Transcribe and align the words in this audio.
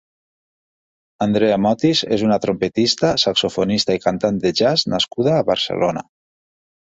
Andrea 1.25 1.57
Motis 1.65 2.01
és 2.15 2.23
una 2.29 2.37
trompetista, 2.45 3.11
saxofonista 3.25 3.97
i 3.99 4.03
cantant 4.07 4.39
de 4.47 4.53
jazz 4.61 4.89
nascuda 4.95 5.35
a 5.41 5.47
Barcelona. 5.53 6.03